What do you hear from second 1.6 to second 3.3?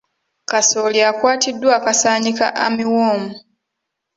akasaanyi ka armyworm.